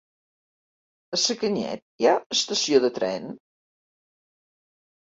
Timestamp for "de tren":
2.87-3.31